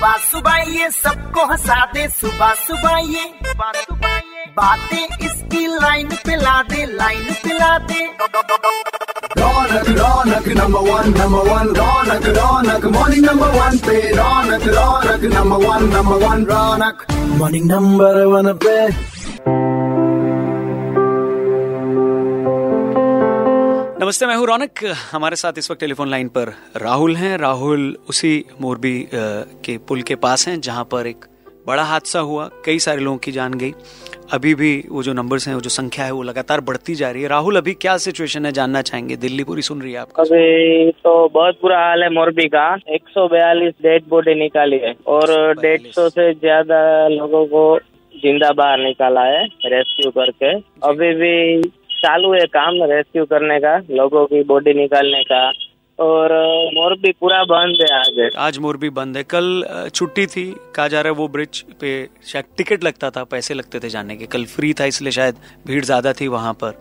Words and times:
सुबह 0.00 0.16
सुबह 0.24 0.56
ये 0.72 0.88
सबको 0.90 1.44
हंसा 1.46 1.74
दे 1.92 2.06
सुबह 2.08 2.52
सुबह 2.58 2.94
ये 3.14 3.24
बातें 4.56 5.26
इसकी 5.26 5.66
लाइन 5.74 6.08
पिला 6.24 6.54
दे 6.70 6.84
लाइन 6.92 7.26
पिला 7.42 7.68
दे। 7.90 8.00
Raunak 9.40 9.88
Raunak 9.98 10.48
number 10.60 10.88
one 10.88 11.12
number 11.18 11.50
one 11.50 11.68
Raunak 11.80 12.26
Raunak 12.38 12.84
morning 12.96 13.24
number 13.26 13.50
one 13.58 13.78
पे। 13.84 13.98
Raunak 14.16 14.64
Raunak 14.78 15.22
number 15.34 15.66
one 15.66 15.84
number 15.94 16.26
one 16.26 16.46
Raunak. 16.52 17.06
Morning 17.40 17.70
number 17.70 18.24
one 18.32 18.52
पे। 18.64 18.76
नमस्ते 24.00 24.26
मैं 24.26 24.34
हूँ 24.36 24.46
रौनक। 24.46 24.78
हमारे 25.10 25.36
साथ 25.36 25.58
इस 25.58 25.70
वक्त 25.70 25.80
टेलीफोन 25.80 26.08
लाइन 26.08 26.28
पर 26.28 26.52
राहुल 26.76 27.16
हैं। 27.16 27.36
राहुल 27.38 27.82
उसी 28.08 28.32
मोरबी 28.60 28.92
के 29.64 29.76
पुल 29.88 30.02
के 30.02 30.14
पास 30.16 30.46
हैं 30.48 30.60
जहाँ 30.60 30.84
पर 30.92 31.06
एक 31.06 31.24
बड़ा 31.66 31.82
हादसा 31.82 32.20
हुआ। 32.20 32.48
कई 32.64 32.78
सारे 32.78 33.00
लोगों 33.00 33.18
की 33.18 33.32
जान 33.32 33.54
गई। 33.54 33.72
अभी 34.32 34.54
भी 34.54 34.72
वो 34.90 35.02
जो 35.02 35.12
नंबर्स 35.12 35.48
हैं 35.48 35.54
वो 35.54 35.60
जो 35.60 35.70
संख्या 35.70 36.04
है 36.04 36.12
वो 36.12 36.22
लगातार 36.22 36.60
बढ़ती 36.60 36.94
जा 36.94 37.10
रही 37.10 37.22
है। 37.22 37.28
राहुल 37.28 37.56
अभी 37.56 37.74
क्या 37.76 37.96
सिचुएशन 37.98 38.46
है 38.46 38.52
जानना 38.52 38.82
चाहेंगे? 38.82 39.16
दिल्ली 39.16 39.44
पूरी 39.44 39.62
सुन 39.62 39.82
रही 39.82 39.92
है 39.92 39.98
आपको। 39.98 40.22
अभी 40.22 40.90
तो 40.92 41.12
बहुत 41.34 41.58
बुरा 41.62 41.78
हाल 41.78 42.02
है 42.02 42.08
मोरबी 42.10 42.46
का। 42.54 42.64
142 42.90 43.74
डेड 43.82 44.08
बॉडी 44.08 44.34
निकाली 44.34 44.78
है 44.78 44.94
और 45.08 45.32
150 45.56 46.08
से 46.08 46.32
ज़्यादा 46.34 46.80
लोगों 47.10 47.44
को 47.46 47.64
ज़िंदा 48.14 48.50
बाहर 48.52 48.78
निकाला 48.78 49.24
है 49.26 49.44
रेस्क्यू 49.66 50.10
करके। 50.12 50.54
अभी 50.88 51.12
भी 51.14 51.70
चालू 52.02 52.32
है 52.32 52.44
काम 52.52 52.82
रेस्क्यू 52.90 53.24
करने 53.26 53.58
का 53.60 53.76
लोगों 53.92 54.26
की 54.26 54.42
बॉडी 54.46 54.74
निकालने 54.76 55.22
का 55.24 55.50
और 55.98 56.32
मोरबी 56.74 57.10
पूरा 57.12 57.42
बंद 57.44 57.80
है 57.80 57.88
आज। 57.94 58.30
आज 58.38 58.58
मोरबी 58.58 58.88
बंद 58.90 59.16
है। 59.16 59.22
कल 59.24 59.46
छुट्टी 59.94 60.24
थी 60.26 60.44
कहा 60.76 60.86
जा 60.88 61.00
रहा 61.00 61.12
है 61.12 61.16
वो 61.16 61.26
ब्रिज 61.28 61.60
पे 61.80 61.90
शायद 62.26 62.44
टिकट 62.58 62.84
लगता 62.84 63.10
था 63.10 63.24
पैसे 63.32 63.54
लगते 63.54 63.78
थे 63.80 63.88
जाने 63.88 64.16
के। 64.16 64.26
कल 64.26 64.44
फ्री 64.46 64.72
था 64.74 64.84
इसलिए 64.84 65.12
शायद 65.12 65.40
भीड़ 65.66 65.84
ज़्यादा 65.84 66.12
थी 66.12 66.28
वहाँ 66.28 66.52
पर। 66.62 66.78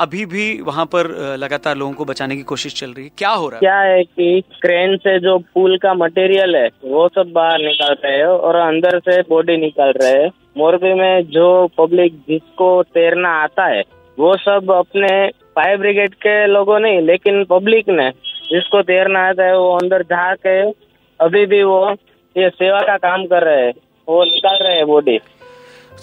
अभी 0.00 0.24
भी 0.26 0.46
वहाँ 0.62 0.86
पर 0.86 1.08
लगातार 1.38 1.76
लोगों 1.76 1.92
को 1.92 2.04
बचाने 2.04 2.36
की 2.36 2.42
कोशिश 2.44 2.74
चल 2.74 2.92
रही 2.92 3.04
है। 3.04 3.10
क्या 3.18 3.30
हो 3.30 3.48
रहा 3.48 3.56
है? 3.56 3.60
क्या 3.60 3.78
है 3.80 4.02
कि 4.04 4.40
क्रेन 4.62 4.96
से 4.98 5.18
जो 5.20 5.36
पुल 5.54 5.76
का 5.78 5.92
मटेरियल 5.96 6.56
है 6.56 6.68
वो 6.86 7.08
सब 7.08 7.32
बाहर 7.34 7.58
निकाल 7.60 7.96
रहे 8.04 8.16
है 8.16 8.28
और 8.28 8.56
अंदर 8.58 8.98
से 9.00 9.20
बॉडी 9.30 9.56
निकाल 9.58 9.92
रहे 10.00 10.22
है। 10.22 10.30
मोरबी 10.58 10.94
में 10.94 11.22
जो 11.30 11.46
पब्लिक 11.78 12.18
जिसको 12.28 12.82
तैरना 12.94 13.28
आता 13.42 13.66
है 13.66 13.82
वो 14.18 14.36
सब 14.36 14.70
अपने 14.72 15.08
फायर 15.56 15.76
ब्रिगेड 15.76 16.14
के 16.14 16.46
लोगों 16.46 16.78
नहीं 16.80 17.00
लेकिन 17.02 17.44
पब्लिक 17.44 17.88
ने 17.88 18.10
जिसको 18.50 18.82
तैरना 18.82 19.28
आता 19.28 19.44
है 19.44 19.56
वो 19.58 19.72
अंदर 19.76 20.02
जाके 20.02 20.60
अभी 21.20 21.44
भी 21.46 21.62
वो 21.62 21.80
ये 22.36 22.48
सेवा 22.50 22.80
का 22.80 22.96
काम 22.98 23.24
कर 23.26 23.44
रहे 23.44 23.64
हैं। 23.66 23.72
वो 24.08 24.22
निकाल 24.24 24.58
रहे 24.62 24.76
हैं 24.76 24.86
body 24.86 25.18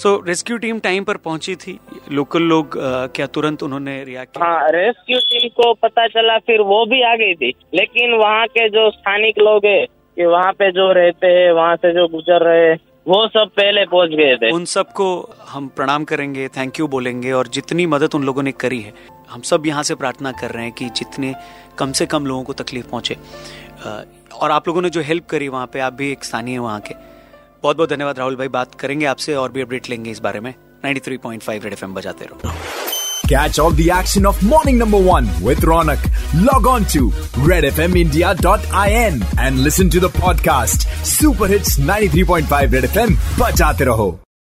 so 0.02 0.16
rescue 0.28 0.58
team 0.58 0.80
time 0.80 1.04
पर 1.04 1.18
पहुँची 1.18 1.56
थी। 1.56 1.78
लोकल 2.12 2.42
लोग 2.42 2.78
अ, 2.78 3.08
क्या 3.16 3.26
तुरंत 3.26 3.64
उन्होंने 3.64 4.04
रिएक्ट 4.04 4.38
किया? 4.38 4.46
हाँ 4.46 4.70
रेस्क्यू 4.72 5.20
टीम 5.20 5.48
को 5.50 5.74
पता 5.74 6.08
चला 6.08 6.38
फिर 6.38 6.62
वो 6.62 6.86
भी 6.86 7.02
आ 7.02 7.16
गई 7.16 7.34
थी। 7.36 7.54
लेकिन 7.74 8.14
वहाँ 8.14 8.48
के 8.48 8.68
जो 8.70 8.90
स्थानिक 8.92 9.40
लोग 9.40 9.66
है 9.66 9.86
कि 9.86 10.26
वहाँ 10.26 10.52
पे 10.54 10.72
जो 10.72 10.92
रहते 10.94 11.28
हैं 11.28 11.52
वहाँ 11.52 11.76
से 11.76 11.94
जो 11.94 12.08
गुजर 12.08 12.44
रहे 12.44 12.68
हैं 12.70 12.78
वो 13.08 13.28
सब 13.28 13.50
पहले 13.50 13.86
पहुँच 13.86 14.10
गए 14.10 14.36
थे। 14.38 14.52
उन 14.52 14.66
सबको 14.66 15.06
हम 15.50 15.68
प्रणाम 15.68 16.04
करेंगे 16.04 16.48
थैंक 16.48 16.80
यू 16.80 16.88
बोलेंगे 16.88 17.32
और 17.32 17.48
जितनी 17.48 17.86
मदद 17.86 18.16
उन 18.16 18.24
लोगों 18.24 18.44
ने 18.44 18.52
करी 18.54 18.80
है, 18.82 18.94
हम 19.30 19.42
सब 19.42 19.66
यहाँ 19.66 19.84
से 19.84 19.96
प्रार्थना 19.96 20.32
कर 20.32 20.52
रहे 20.52 20.64
हैं 20.64 20.74
कि 20.74 20.90
जितने 20.90 21.34
कम 21.78 21.92
से 21.92 22.06
कम 22.06 22.26
लोगों 22.26 22.44
को 22.44 22.54
तकलीफ़ 22.54 22.88
पहुँचे। 22.88 23.18
और 24.34 24.52
आप 24.52 24.68
लोगों 24.68 24.82
ने 24.82 24.90
जो 24.90 25.02
हेल्प 25.02 25.26
करी 25.26 25.48
वहाँ 25.48 25.68
पे, 25.68 25.80
आप 25.80 25.94
भी 25.94 26.12
एक 26.12 26.24
स्थानीय 26.24 26.58
वहाँ 26.60 26.80
के। 26.80 26.96
बहुत 27.64 27.78
बहुत 27.78 27.90
धन्यवाद 27.90 28.20
राहुल 28.20 28.36
भाई, 28.36 28.48
बात 28.50 28.76
करेंगे 28.76 29.06
आपसे 29.06 29.36
और 29.36 29.52
भी 29.52 29.62
अपडेट 29.62 29.90
लेंगे 29.90 30.12
इस 30.12 30.20
बारे 30.20 30.40
में। 30.40 30.54
93.5 30.86 31.64
रेड 31.64 31.74
एफ़ 31.74 31.86
एम 31.86 31.94
बजाते 31.94 32.26
रहो। 32.26 32.52
Catch 33.28 33.58
all 33.58 33.72
the 33.72 33.90
action 33.90 34.26
of 34.26 34.42
morning 34.44 34.78
number 34.78 35.02
one 35.02 35.26
with 35.42 35.62
Ronak. 35.62 36.02
Log 36.44 36.68
on 36.68 36.86
to 36.86 37.10
redfmindia.in 37.48 39.24
and 39.38 39.60
listen 39.64 39.90
to 39.90 40.00
the 40.00 40.10
podcast 40.10 40.86
Super 41.06 41.48
Hits 41.48 41.78
93.5 41.78 42.72
Red 42.74 42.84
FM. 42.84 43.16
Bajate 43.38 43.86
raho. 43.88 44.20